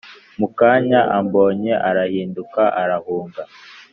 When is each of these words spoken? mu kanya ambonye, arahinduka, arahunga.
mu 0.39 0.47
kanya 0.59 0.99
ambonye, 1.17 1.73
arahinduka, 1.89 2.61
arahunga. 2.81 3.41